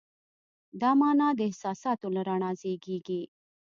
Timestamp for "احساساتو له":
1.49-2.21